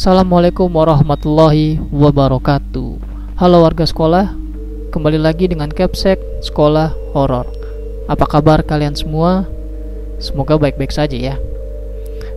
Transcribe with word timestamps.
Assalamualaikum 0.00 0.72
warahmatullahi 0.72 1.76
wabarakatuh. 1.92 2.90
Halo 3.36 3.60
warga 3.60 3.84
sekolah 3.84 4.32
Kembali 4.96 5.20
lagi 5.20 5.44
dengan 5.44 5.68
Capsek 5.68 6.16
Sekolah 6.40 6.96
Horor. 7.12 7.44
Apa 8.08 8.24
kabar 8.24 8.64
kalian 8.64 8.96
semua? 8.96 9.44
Semoga 10.16 10.56
baik-baik 10.56 10.88
saja 10.88 11.12
ya. 11.12 11.36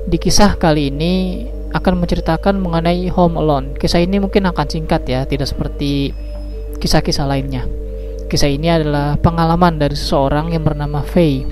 Di 0.04 0.20
kisah 0.20 0.60
kali 0.60 0.92
ini 0.92 1.48
akan 1.72 2.04
menceritakan 2.04 2.60
mengenai 2.60 3.08
Home 3.16 3.40
Alone. 3.40 3.80
Kisah 3.80 4.04
ini 4.04 4.20
mungkin 4.20 4.44
akan 4.44 4.68
singkat 4.68 5.08
ya 5.08 5.24
Tidak 5.24 5.48
seperti 5.48 6.12
kisah-kisah 6.84 7.24
lainnya. 7.24 7.64
Kisah 8.28 8.52
ini 8.52 8.76
adalah 8.76 9.16
pengalaman 9.16 9.80
dari 9.80 9.96
seseorang 9.96 10.52
yang 10.52 10.68
bernama 10.68 11.00
Faye. 11.00 11.48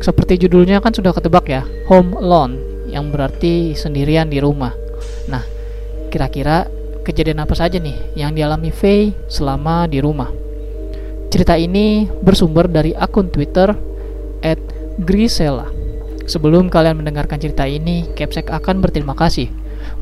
Seperti 0.00 0.48
judulnya 0.48 0.80
kan 0.80 0.96
sudah 0.96 1.12
ketebak 1.12 1.52
ya, 1.52 1.68
home 1.84 2.16
alone 2.16 2.56
yang 2.88 3.12
berarti 3.12 3.76
sendirian 3.76 4.32
di 4.32 4.40
rumah. 4.40 4.81
Nah, 5.30 5.44
kira-kira 6.10 6.66
kejadian 7.02 7.42
apa 7.42 7.54
saja 7.58 7.82
nih 7.82 8.14
yang 8.14 8.34
dialami 8.34 8.70
Faye 8.70 9.14
selama 9.26 9.90
di 9.90 9.98
rumah? 10.02 10.30
Cerita 11.32 11.56
ini 11.56 12.06
bersumber 12.20 12.68
dari 12.68 12.92
akun 12.92 13.32
Twitter 13.32 13.72
@grisela. 15.00 15.70
Sebelum 16.22 16.70
kalian 16.70 17.02
mendengarkan 17.02 17.42
cerita 17.42 17.66
ini, 17.66 18.06
Capsek 18.14 18.52
akan 18.52 18.78
berterima 18.78 19.16
kasih 19.16 19.50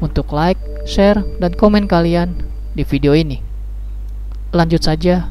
untuk 0.04 0.36
like, 0.36 0.60
share, 0.84 1.24
dan 1.40 1.56
komen 1.56 1.88
kalian 1.88 2.36
di 2.76 2.84
video 2.84 3.16
ini. 3.16 3.40
Lanjut 4.52 4.84
saja, 4.84 5.30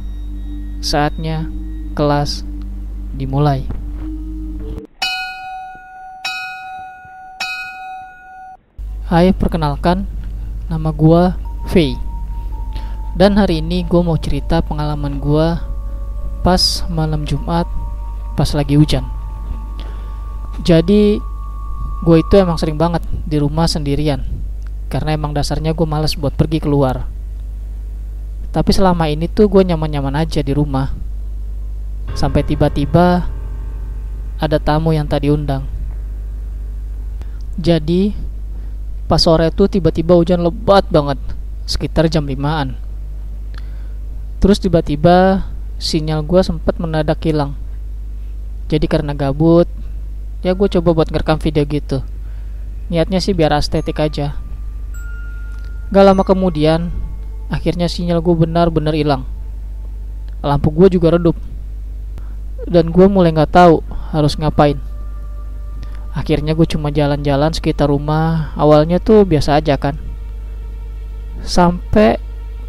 saatnya 0.81 1.45
kelas 1.94 2.47
dimulai. 3.14 3.78
Hai, 9.09 9.33
perkenalkan, 9.33 10.05
nama 10.69 10.93
gua 10.93 11.33
Faye. 11.65 11.97
Dan 13.17 13.41
hari 13.41 13.57
ini 13.57 13.81
gue 13.81 13.97
mau 14.05 14.13
cerita 14.21 14.61
pengalaman 14.61 15.17
gua 15.17 15.65
pas 16.45 16.85
malam 16.93 17.25
Jumat, 17.25 17.65
pas 18.37 18.53
lagi 18.53 18.77
hujan. 18.77 19.02
Jadi, 20.61 21.17
gue 22.05 22.17
itu 22.21 22.33
emang 22.37 22.61
sering 22.61 22.77
banget 22.77 23.02
di 23.25 23.41
rumah 23.41 23.65
sendirian, 23.65 24.21
karena 24.93 25.17
emang 25.17 25.33
dasarnya 25.33 25.73
gue 25.73 25.89
males 25.89 26.13
buat 26.13 26.37
pergi 26.37 26.61
keluar. 26.61 27.09
Tapi 28.53 28.69
selama 28.77 29.09
ini 29.09 29.25
tuh 29.25 29.49
gue 29.49 29.65
nyaman-nyaman 29.73 30.21
aja 30.21 30.45
di 30.45 30.53
rumah. 30.53 30.93
Sampai 32.13 32.45
tiba-tiba 32.45 33.25
ada 34.37 34.57
tamu 34.61 34.93
yang 34.93 35.09
tadi 35.09 35.33
undang. 35.33 35.65
Jadi, 37.57 38.28
Pas 39.09 39.17
sore 39.17 39.49
itu 39.49 39.65
tiba-tiba 39.65 40.13
hujan 40.13 40.45
lebat 40.45 40.85
banget, 40.93 41.17
sekitar 41.65 42.05
jam 42.13 42.29
5-an. 42.29 42.77
Terus 44.38 44.61
tiba-tiba 44.61 45.49
sinyal 45.81 46.21
gue 46.21 46.45
sempat 46.45 46.77
mendadak 46.77 47.17
hilang. 47.25 47.57
Jadi 48.69 48.85
karena 48.85 49.17
gabut, 49.17 49.65
ya 50.45 50.53
gue 50.53 50.67
coba 50.69 50.93
buat 50.93 51.09
ngerekam 51.09 51.41
video 51.41 51.65
gitu. 51.65 52.05
Niatnya 52.93 53.17
sih 53.17 53.33
biar 53.33 53.49
estetik 53.57 53.97
aja. 53.97 54.37
Gak 55.89 56.05
lama 56.05 56.21
kemudian, 56.21 56.93
akhirnya 57.49 57.89
sinyal 57.89 58.21
gue 58.21 58.45
benar-benar 58.45 58.93
hilang. 58.93 59.25
Lampu 60.45 60.69
gue 60.69 60.85
juga 60.93 61.17
redup. 61.17 61.33
Dan 62.69 62.93
gue 62.93 63.09
mulai 63.09 63.33
gak 63.33 63.57
tahu 63.57 63.81
harus 64.13 64.37
ngapain 64.37 64.77
akhirnya 66.19 66.52
gue 66.52 66.67
cuma 66.67 66.91
jalan-jalan 66.91 67.55
sekitar 67.55 67.87
rumah. 67.87 68.52
Awalnya 68.59 68.99
tuh 68.99 69.23
biasa 69.23 69.63
aja 69.63 69.80
kan. 69.80 69.95
Sampai 71.39 72.19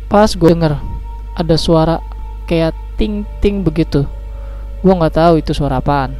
pas 0.07 0.31
gue 0.31 0.47
denger 0.47 0.79
ada 1.35 1.57
suara 1.59 1.99
kayak 2.47 2.71
ting 2.95 3.27
ting 3.43 3.67
begitu. 3.67 4.07
Gue 4.87 4.93
nggak 4.95 5.19
tahu 5.19 5.43
itu 5.43 5.51
suara 5.51 5.83
apaan. 5.83 6.15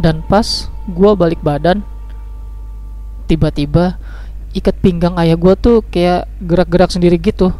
Dan 0.00 0.24
pas 0.24 0.72
gue 0.88 1.10
balik 1.12 1.44
badan 1.44 1.84
tiba-tiba 3.28 4.00
ikat 4.56 4.76
pinggang 4.80 5.20
ayah 5.20 5.36
gue 5.36 5.52
tuh 5.60 5.84
kayak 5.84 6.24
gerak-gerak 6.40 6.88
sendiri 6.88 7.20
gitu. 7.20 7.52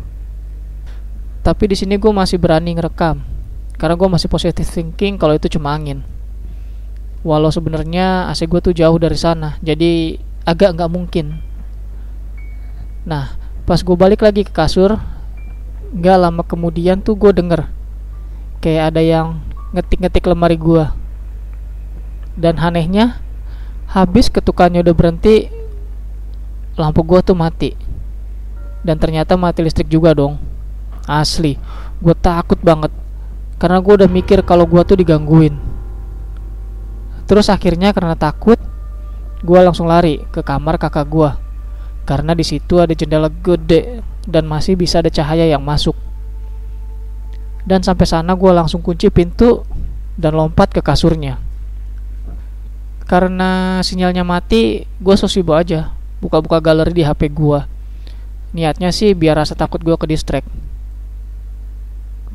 Tapi 1.44 1.68
di 1.68 1.76
sini 1.76 2.00
gue 2.00 2.08
masih 2.08 2.40
berani 2.40 2.72
ngerekam. 2.72 3.20
Karena 3.76 3.94
gue 4.00 4.08
masih 4.08 4.32
positive 4.32 4.68
thinking 4.68 5.20
kalau 5.20 5.36
itu 5.36 5.52
cuma 5.52 5.74
angin 5.74 6.11
walau 7.22 7.50
sebenarnya 7.54 8.30
AC 8.30 8.46
gue 8.50 8.60
tuh 8.62 8.74
jauh 8.74 8.98
dari 8.98 9.14
sana 9.14 9.58
jadi 9.62 10.18
agak 10.42 10.74
nggak 10.74 10.90
mungkin. 10.90 11.38
Nah 13.06 13.38
pas 13.62 13.78
gue 13.78 13.96
balik 13.96 14.26
lagi 14.26 14.42
ke 14.42 14.50
kasur 14.50 14.98
nggak 15.94 16.16
lama 16.18 16.42
kemudian 16.42 16.98
tuh 16.98 17.14
gue 17.14 17.30
denger 17.30 17.70
kayak 18.58 18.94
ada 18.94 19.02
yang 19.02 19.38
ngetik-ngetik 19.70 20.26
lemari 20.26 20.58
gue 20.58 20.84
dan 22.34 22.56
anehnya 22.58 23.20
habis 23.92 24.32
ketukannya 24.32 24.80
udah 24.80 24.94
berhenti 24.96 25.52
lampu 26.80 27.04
gue 27.04 27.20
tuh 27.20 27.36
mati. 27.36 27.76
Dan 28.82 28.98
ternyata 28.98 29.38
mati 29.38 29.62
listrik 29.62 29.86
juga 29.86 30.10
dong. 30.16 30.40
Asli 31.06 31.60
gue 32.02 32.14
takut 32.18 32.58
banget. 32.58 32.90
Karena 33.60 33.78
gue 33.78 33.94
udah 34.02 34.10
mikir 34.10 34.42
kalau 34.42 34.66
gue 34.66 34.82
tuh 34.82 34.98
digangguin 34.98 35.54
Terus 37.32 37.48
akhirnya 37.48 37.96
karena 37.96 38.12
takut, 38.12 38.60
gue 39.40 39.60
langsung 39.64 39.88
lari 39.88 40.20
ke 40.28 40.44
kamar 40.44 40.76
kakak 40.76 41.08
gue. 41.08 41.32
Karena 42.04 42.36
di 42.36 42.44
situ 42.44 42.76
ada 42.76 42.92
jendela 42.92 43.32
gede 43.32 44.04
dan 44.28 44.44
masih 44.44 44.76
bisa 44.76 45.00
ada 45.00 45.08
cahaya 45.08 45.48
yang 45.48 45.64
masuk. 45.64 45.96
Dan 47.64 47.80
sampai 47.80 48.04
sana 48.04 48.36
gue 48.36 48.52
langsung 48.52 48.84
kunci 48.84 49.08
pintu 49.08 49.64
dan 50.20 50.36
lompat 50.36 50.76
ke 50.76 50.84
kasurnya. 50.84 51.40
Karena 53.08 53.80
sinyalnya 53.80 54.28
mati, 54.28 54.84
gue 54.84 55.16
sosibo 55.16 55.56
aja, 55.56 55.88
buka-buka 56.20 56.60
galeri 56.60 56.92
di 56.92 57.00
HP 57.00 57.32
gue. 57.32 57.64
Niatnya 58.52 58.92
sih 58.92 59.16
biar 59.16 59.40
rasa 59.40 59.56
takut 59.56 59.80
gue 59.80 59.96
ke 59.96 60.04
distract. 60.04 60.52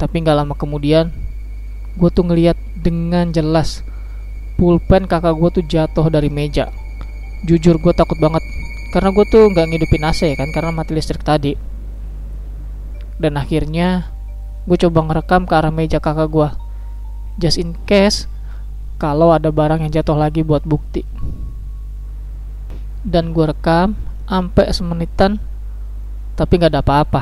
Tapi 0.01 0.25
nggak 0.25 0.41
lama 0.41 0.57
kemudian, 0.57 1.13
gue 2.01 2.09
tuh 2.09 2.25
ngeliat 2.25 2.57
dengan 2.81 3.29
jelas 3.29 3.85
pulpen 4.57 5.05
kakak 5.05 5.37
gue 5.37 5.49
tuh 5.61 5.65
jatuh 5.69 6.09
dari 6.09 6.33
meja. 6.33 6.73
Jujur 7.45 7.77
gue 7.77 7.93
takut 7.93 8.17
banget. 8.17 8.41
Karena 8.89 9.13
gue 9.13 9.25
tuh 9.29 9.53
nggak 9.53 9.65
ngidupin 9.69 10.03
AC 10.09 10.33
kan? 10.33 10.49
Karena 10.49 10.73
mati 10.73 10.97
listrik 10.97 11.21
tadi. 11.21 11.53
Dan 13.21 13.37
akhirnya 13.37 14.09
gue 14.65 14.77
coba 14.81 14.99
ngerekam 15.05 15.45
ke 15.45 15.53
arah 15.53 15.71
meja 15.71 16.01
kakak 16.01 16.27
gue 16.27 16.49
just 17.39 17.55
in 17.61 17.77
case 17.87 18.27
kalau 18.97 19.31
ada 19.31 19.53
barang 19.53 19.85
yang 19.85 19.93
jatuh 19.93 20.17
lagi 20.17 20.41
buat 20.41 20.65
bukti. 20.65 21.05
Dan 23.05 23.31
gue 23.31 23.45
rekam 23.45 23.93
sampai 24.25 24.73
semenitan 24.73 25.37
tapi 26.33 26.57
nggak 26.57 26.73
ada 26.73 26.81
apa-apa. 26.81 27.21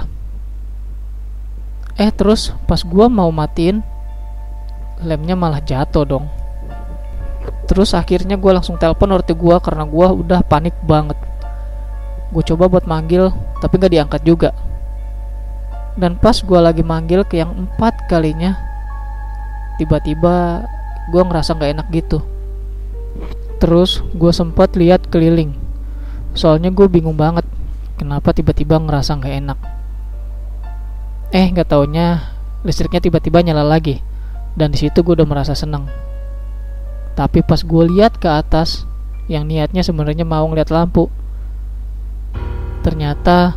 Eh 2.00 2.12
terus 2.16 2.56
pas 2.68 2.80
gue 2.80 3.06
mau 3.12 3.28
matiin 3.32 3.84
lemnya 5.04 5.36
malah 5.36 5.60
jatuh 5.60 6.08
dong 6.08 6.26
terus 7.66 7.98
akhirnya 7.98 8.38
gue 8.38 8.52
langsung 8.54 8.78
telepon 8.78 9.18
ortu 9.18 9.34
gue 9.34 9.56
karena 9.58 9.84
gue 9.86 10.08
udah 10.22 10.42
panik 10.46 10.78
banget. 10.86 11.18
Gue 12.30 12.44
coba 12.46 12.70
buat 12.70 12.86
manggil 12.86 13.34
tapi 13.62 13.82
gak 13.82 13.94
diangkat 13.94 14.22
juga. 14.22 14.54
Dan 15.98 16.22
pas 16.22 16.38
gue 16.38 16.60
lagi 16.62 16.86
manggil 16.86 17.26
ke 17.26 17.42
yang 17.42 17.54
empat 17.56 18.06
kalinya 18.06 18.54
tiba-tiba 19.82 20.66
gue 21.10 21.22
ngerasa 21.26 21.58
gak 21.58 21.72
enak 21.74 21.88
gitu. 21.90 22.22
Terus 23.58 24.06
gue 24.14 24.30
sempat 24.30 24.78
lihat 24.78 25.10
keliling. 25.10 25.58
Soalnya 26.38 26.70
gue 26.70 26.86
bingung 26.86 27.18
banget 27.18 27.48
kenapa 27.98 28.30
tiba-tiba 28.36 28.78
ngerasa 28.78 29.18
gak 29.18 29.36
enak. 29.42 29.60
Eh 31.34 31.50
nggak 31.50 31.68
taunya 31.74 32.22
listriknya 32.62 33.02
tiba-tiba 33.02 33.42
nyala 33.42 33.66
lagi. 33.66 34.06
Dan 34.56 34.72
di 34.72 34.78
situ 34.80 35.02
gue 35.02 35.18
udah 35.18 35.28
merasa 35.28 35.52
seneng 35.52 36.06
tapi 37.16 37.40
pas 37.40 37.64
gue 37.64 37.84
lihat 37.96 38.20
ke 38.20 38.28
atas, 38.28 38.84
yang 39.32 39.48
niatnya 39.48 39.82
sebenarnya 39.82 40.28
mau 40.28 40.44
ngeliat 40.52 40.68
lampu, 40.68 41.08
ternyata 42.84 43.56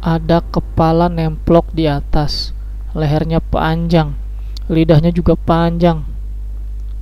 ada 0.00 0.40
kepala 0.40 1.12
nemplok 1.12 1.68
di 1.76 1.84
atas, 1.84 2.56
lehernya 2.96 3.44
panjang, 3.44 4.16
lidahnya 4.72 5.12
juga 5.12 5.36
panjang, 5.36 6.08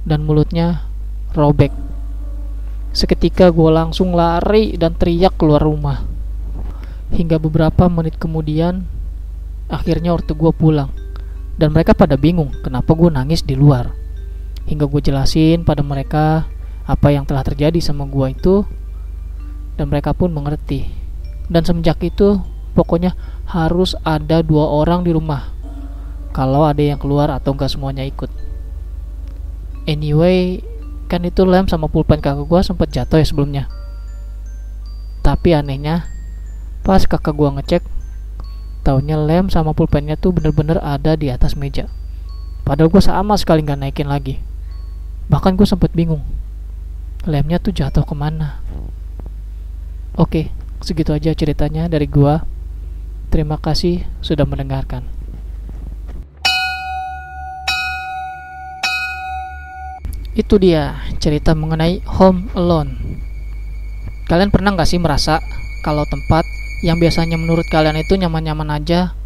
dan 0.02 0.26
mulutnya 0.26 0.82
robek. 1.30 1.70
Seketika 2.92 3.48
gue 3.54 3.70
langsung 3.70 4.12
lari 4.12 4.76
dan 4.76 4.98
teriak 4.98 5.38
keluar 5.38 5.62
rumah. 5.64 6.04
Hingga 7.14 7.40
beberapa 7.40 7.88
menit 7.88 8.20
kemudian, 8.20 8.84
akhirnya 9.70 10.12
ortu 10.12 10.36
gue 10.36 10.52
pulang. 10.52 10.92
Dan 11.56 11.72
mereka 11.72 11.96
pada 11.96 12.20
bingung 12.20 12.52
kenapa 12.60 12.92
gue 12.92 13.08
nangis 13.08 13.44
di 13.44 13.56
luar 13.56 14.01
hingga 14.66 14.86
gue 14.86 15.00
jelasin 15.02 15.66
pada 15.66 15.82
mereka 15.82 16.46
apa 16.82 17.14
yang 17.14 17.22
telah 17.26 17.46
terjadi 17.46 17.78
sama 17.78 18.06
gue 18.06 18.26
itu 18.34 18.66
dan 19.76 19.88
mereka 19.88 20.12
pun 20.12 20.30
mengerti. 20.30 20.88
Dan 21.48 21.66
semenjak 21.66 22.00
itu, 22.04 22.40
pokoknya 22.72 23.16
harus 23.48 23.98
ada 24.06 24.40
dua 24.40 24.68
orang 24.68 25.04
di 25.04 25.12
rumah. 25.12 25.52
Kalau 26.32 26.64
ada 26.64 26.80
yang 26.80 26.96
keluar 26.96 27.28
atau 27.28 27.52
enggak 27.52 27.68
semuanya 27.68 28.06
ikut. 28.08 28.30
Anyway, 29.84 30.64
kan 31.10 31.20
itu 31.26 31.44
lem 31.44 31.68
sama 31.68 31.90
pulpen 31.90 32.22
kakak 32.22 32.46
gua 32.48 32.64
sempat 32.64 32.88
jatuh 32.88 33.20
ya 33.20 33.26
sebelumnya. 33.26 33.64
Tapi 35.20 35.52
anehnya, 35.52 36.08
pas 36.86 37.04
kakak 37.04 37.36
gua 37.36 37.52
ngecek, 37.58 37.84
taunya 38.86 39.20
lem 39.20 39.52
sama 39.52 39.76
pulpennya 39.76 40.16
tuh 40.16 40.32
bener-bener 40.32 40.80
ada 40.80 41.18
di 41.18 41.28
atas 41.28 41.52
meja. 41.58 41.90
Padahal 42.64 42.88
gua 42.88 43.02
sama 43.04 43.36
sekali 43.36 43.60
nggak 43.66 43.80
naikin 43.82 44.08
lagi. 44.08 44.51
Bahkan 45.30 45.54
gue 45.58 45.66
sempet 45.68 45.94
bingung, 45.94 46.24
lemnya 47.26 47.62
tuh 47.62 47.70
jatuh 47.70 48.02
ke 48.02 48.14
mana. 48.14 48.58
Oke, 50.18 50.52
segitu 50.84 51.14
aja 51.14 51.32
ceritanya 51.32 51.88
dari 51.88 52.04
gua. 52.04 52.44
Terima 53.32 53.56
kasih 53.56 54.04
sudah 54.20 54.44
mendengarkan. 54.44 55.08
Itu 60.36 60.60
dia 60.60 61.00
cerita 61.16 61.56
mengenai 61.56 62.04
Home 62.20 62.52
Alone. 62.52 62.92
Kalian 64.28 64.52
pernah 64.52 64.76
nggak 64.76 64.88
sih 64.88 65.00
merasa 65.00 65.40
kalau 65.80 66.04
tempat 66.04 66.44
yang 66.84 67.00
biasanya 67.00 67.40
menurut 67.40 67.64
kalian 67.72 67.96
itu 67.96 68.16
nyaman-nyaman 68.20 68.68
aja, 68.68 69.16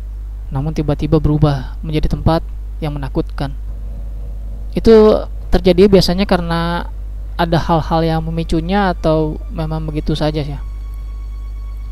namun 0.54 0.70
tiba-tiba 0.70 1.18
berubah 1.18 1.78
menjadi 1.82 2.14
tempat 2.14 2.46
yang 2.78 2.94
menakutkan? 2.94 3.58
Itu 4.74 5.26
terjadi 5.50 5.88
biasanya 5.90 6.26
karena 6.28 6.90
ada 7.36 7.58
hal-hal 7.60 8.00
yang 8.00 8.20
memicunya 8.24 8.96
atau 8.96 9.36
memang 9.52 9.84
begitu 9.84 10.16
saja 10.16 10.40
ya. 10.40 10.60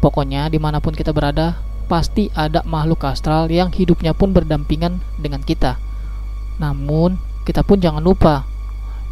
Pokoknya 0.01 0.49
di 0.49 0.61
mana 0.61 0.81
pun 0.81 0.97
kita 0.97 1.13
berada, 1.13 1.57
pasti 1.89 2.33
ada 2.33 2.65
makhluk 2.65 3.05
astral 3.05 3.49
yang 3.53 3.73
hidupnya 3.73 4.17
pun 4.17 4.33
berdampingan 4.33 5.01
dengan 5.21 5.45
kita. 5.45 5.77
Namun, 6.61 7.21
kita 7.45 7.61
pun 7.61 7.81
jangan 7.81 8.01
lupa 8.01 8.49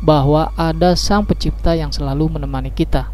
bahwa 0.02 0.50
ada 0.56 0.96
Sang 0.98 1.22
Pencipta 1.28 1.76
yang 1.76 1.92
selalu 1.92 2.32
menemani 2.36 2.72
kita. 2.72 3.08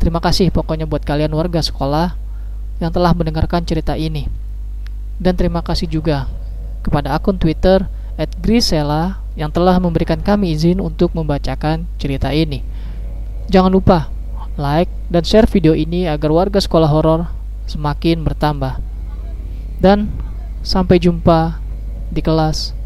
Terima 0.00 0.18
kasih 0.18 0.48
pokoknya 0.48 0.88
buat 0.88 1.04
kalian 1.04 1.30
warga 1.36 1.60
sekolah 1.60 2.16
yang 2.80 2.90
telah 2.90 3.12
mendengarkan 3.12 3.62
cerita 3.68 3.94
ini. 3.94 4.26
Dan 5.20 5.36
terima 5.36 5.60
kasih 5.60 5.84
juga 5.84 6.24
kepada 6.80 7.12
akun 7.12 7.36
Twitter 7.36 7.84
@grisela 8.40 9.24
yang 9.38 9.48
telah 9.48 9.80
memberikan 9.80 10.20
kami 10.20 10.52
izin 10.52 10.82
untuk 10.82 11.16
membacakan 11.16 11.88
cerita 11.96 12.34
ini. 12.34 12.60
Jangan 13.48 13.72
lupa 13.72 14.12
like 14.60 14.92
dan 15.08 15.24
share 15.24 15.48
video 15.48 15.72
ini 15.72 16.04
agar 16.04 16.28
warga 16.28 16.60
sekolah 16.60 16.90
horor 16.90 17.32
semakin 17.64 18.20
bertambah. 18.20 18.76
Dan 19.80 20.12
sampai 20.60 21.00
jumpa 21.00 21.56
di 22.12 22.20
kelas 22.20 22.76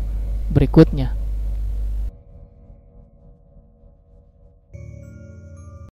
berikutnya. 0.52 1.24